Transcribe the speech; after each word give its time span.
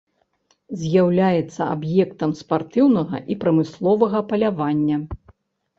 З'яўляецца 0.83 1.61
аб'ектам 1.75 2.33
спартыўнага 2.41 3.17
і 3.35 3.39
прамысловага 3.45 4.19
палявання. 4.35 4.97